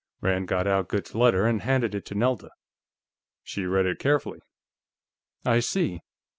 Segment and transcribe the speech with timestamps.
[0.19, 2.49] Rand got out Goode's letter and handed it to Nelda.
[3.43, 4.39] She read it carefully.
[5.45, 5.99] "I see."